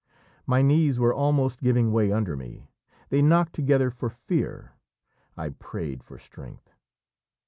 [0.47, 2.71] My knees were almost giving way under me;
[3.09, 4.71] they knocked together for fear.
[5.37, 6.73] I prayed for strength.